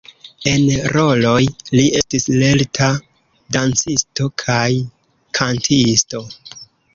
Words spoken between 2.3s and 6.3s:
lerta dancisto kaj kantisto.